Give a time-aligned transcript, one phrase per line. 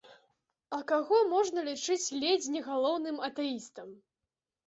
[0.75, 3.93] А каго можна лічыць ледзь не галоўным атэістам?